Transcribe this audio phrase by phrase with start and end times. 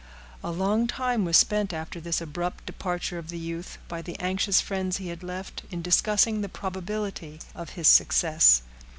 [0.43, 4.59] A long time was spent after this abrupt departure of the youth, by the anxious
[4.59, 8.63] friends he had left, in discussing the probability of his success.